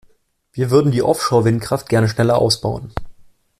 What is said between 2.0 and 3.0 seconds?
schneller ausbauen.